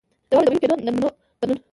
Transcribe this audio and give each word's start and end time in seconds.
د 0.27 0.31
واورو 0.31 0.45
د 0.45 0.49
وېلې 0.49 0.61
کېدو 0.61 0.75
د 0.79 0.81
نمونو 0.87 1.07
بدلون. 1.39 1.59